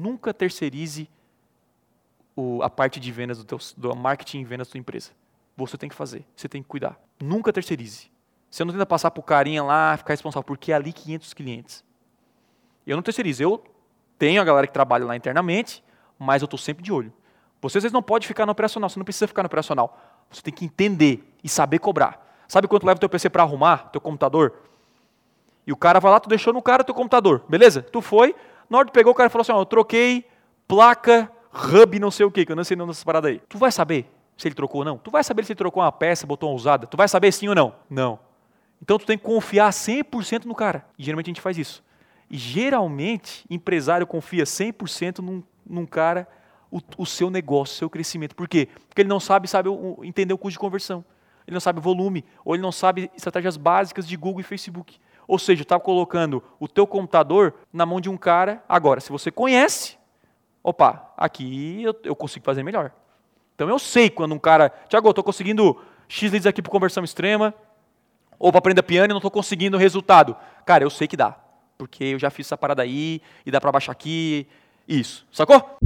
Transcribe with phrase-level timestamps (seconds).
[0.00, 1.08] nunca terceirize
[2.34, 5.10] o, a parte de vendas do, teu, do marketing e vendas da tua empresa.
[5.56, 6.98] Você tem que fazer, você tem que cuidar.
[7.20, 8.10] Nunca terceirize.
[8.50, 11.84] Você não tenta passar para o carinha lá, ficar responsável, porque é ali 500 clientes.
[12.86, 13.62] Eu não terceirizo, eu
[14.18, 15.84] tenho a galera que trabalha lá internamente,
[16.18, 17.12] mas eu estou sempre de olho.
[17.60, 19.98] Você às vezes não pode ficar no operacional, você não precisa ficar no operacional.
[20.30, 22.26] Você tem que entender e saber cobrar.
[22.48, 24.54] Sabe quanto leva o teu PC para arrumar, teu computador?
[25.66, 27.82] E o cara vai lá, tu deixou no cara teu computador, beleza?
[27.82, 28.34] Tu foi,
[28.70, 30.24] na hora que pegou, o cara falou assim, ó, eu troquei
[30.68, 33.42] placa, hub, não sei o que, que eu não sei não nessas paradas aí.
[33.48, 34.96] Tu vai saber se ele trocou ou não?
[34.96, 36.86] Tu vai saber se ele trocou uma peça, botou uma usada?
[36.86, 37.74] Tu vai saber sim ou não?
[37.90, 38.18] Não.
[38.80, 40.86] Então tu tem que confiar 100% no cara.
[40.96, 41.82] E geralmente a gente faz isso.
[42.30, 46.28] E geralmente, empresário confia 100% num, num cara,
[46.70, 48.36] o, o, seu negócio, o seu crescimento.
[48.36, 48.68] Por quê?
[48.88, 49.68] Porque ele não sabe, sabe
[50.04, 51.04] entender o custo de conversão.
[51.44, 55.00] Ele não sabe volume, ou ele não sabe estratégias básicas de Google e Facebook.
[55.30, 58.64] Ou seja, está colocando o teu computador na mão de um cara.
[58.68, 59.96] Agora, se você conhece,
[60.60, 62.90] opa, aqui eu, eu consigo fazer melhor.
[63.54, 67.54] Então eu sei quando um cara, Tiago, estou conseguindo X leads aqui para conversão extrema,
[68.40, 70.34] ou para aprender piano e não estou conseguindo o resultado.
[70.66, 71.36] Cara, eu sei que dá,
[71.78, 74.48] porque eu já fiz essa parada aí, e dá para baixar aqui,
[74.88, 75.24] isso.
[75.30, 75.78] Sacou?